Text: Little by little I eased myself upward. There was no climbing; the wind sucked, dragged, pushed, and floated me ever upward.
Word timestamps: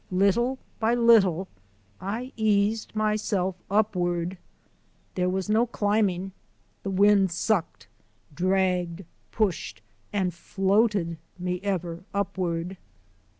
Little 0.09 0.57
by 0.79 0.95
little 0.95 1.47
I 1.99 2.33
eased 2.35 2.95
myself 2.95 3.55
upward. 3.69 4.39
There 5.13 5.29
was 5.29 5.47
no 5.47 5.67
climbing; 5.67 6.31
the 6.81 6.89
wind 6.89 7.29
sucked, 7.31 7.87
dragged, 8.33 9.05
pushed, 9.31 9.83
and 10.11 10.33
floated 10.33 11.19
me 11.37 11.59
ever 11.61 12.03
upward. 12.15 12.77